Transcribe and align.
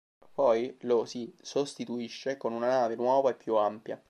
Poi 0.33 0.75
lo 0.81 1.05
si 1.05 1.31
sostituisce 1.39 2.35
con 2.35 2.53
una 2.53 2.65
nave 2.65 2.95
nuova 2.95 3.29
e 3.29 3.35
più 3.35 3.53
ampia. 3.53 3.99